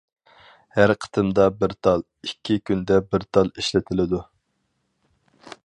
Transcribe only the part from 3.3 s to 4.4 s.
تال ئىشلىتىلىدۇ.